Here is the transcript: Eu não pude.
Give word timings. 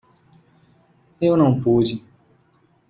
Eu 1.21 1.37
não 1.37 1.61
pude. 1.61 2.03